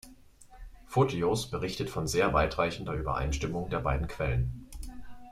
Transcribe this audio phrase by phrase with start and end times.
[0.87, 4.67] Photios berichtet von sehr weitreichender Übereinstimmung der beiden Quellen.